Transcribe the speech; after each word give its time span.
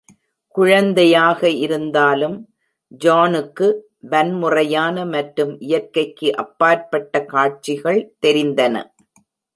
குழந்தையாக 0.55 1.49
இருந்தாலும், 1.57 2.37
ஜோனுக்கு 3.01 3.67
வன்முறையான 4.03 5.05
மற்றும் 5.05 5.53
இயற்கைக்கு 5.59 6.35
அப்பாற்பட்ட 6.35 7.25
காட்சிகள் 7.25 8.01
தெரிந்தன. 8.25 8.75